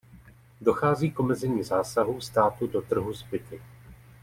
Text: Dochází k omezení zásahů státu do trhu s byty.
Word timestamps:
Dochází 0.61 1.11
k 1.11 1.19
omezení 1.19 1.63
zásahů 1.63 2.21
státu 2.21 2.67
do 2.67 2.81
trhu 2.81 3.13
s 3.13 3.23
byty. 3.23 3.61